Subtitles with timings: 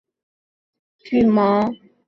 [0.03, 0.05] 复眼
[1.25, 1.91] 光滑或具毛。